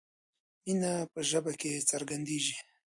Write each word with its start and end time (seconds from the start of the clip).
مینه 0.65 0.91
په 1.11 1.19
ژبه 1.29 1.53
کې 1.59 1.71
څرګندیږي. 1.89 2.55